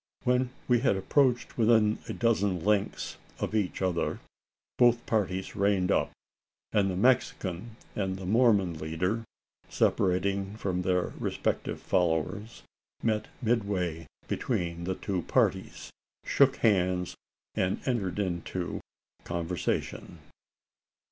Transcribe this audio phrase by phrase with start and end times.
[0.23, 4.19] When we had approached within a dozen lengths of each other,
[4.79, 6.09] both parties reined up;
[6.71, 9.23] and the Mexican and Mormon leader,
[9.69, 12.63] separating from their respective followers,
[13.03, 15.91] met midway between the two parties,
[16.25, 17.13] shook hands,
[17.53, 18.81] and entered into
[19.23, 20.17] conversation.